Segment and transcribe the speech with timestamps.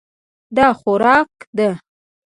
[0.57, 1.69] دا خوراک ده.